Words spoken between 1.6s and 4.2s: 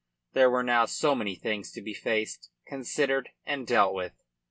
to be faced, considered, and dealt with.